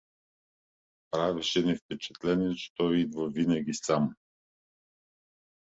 [1.11, 4.15] Правеше ни впечатление, че той идеше винаги сам.